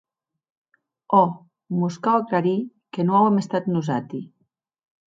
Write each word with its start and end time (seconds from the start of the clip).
Òc, 1.17 1.35
mos 1.83 2.01
cau 2.09 2.19
aclarir 2.23 2.57
que 2.95 3.07
non 3.07 3.21
auem 3.21 3.39
estat 3.45 3.73
nosati. 3.77 4.27